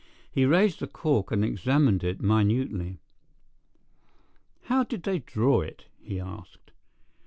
He 0.31 0.45
raised 0.47 0.79
the 0.79 0.87
cork 0.87 1.29
and 1.31 1.45
examined 1.45 2.03
it 2.03 2.23
minutely. 2.23 2.97
"How 4.63 4.83
did 4.83 5.03
they 5.03 5.19
draw 5.19 5.61
it?" 5.61 5.85
he 5.99 6.19
asked. 6.19 6.71